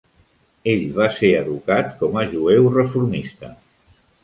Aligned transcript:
Ell 0.71 0.85
va 0.95 1.09
ser 1.17 1.29
educat 1.41 1.93
com 2.01 2.19
a 2.23 2.25
jueu 2.33 2.73
reformista. 2.79 3.55